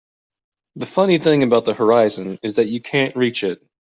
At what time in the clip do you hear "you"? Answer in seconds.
2.69-2.81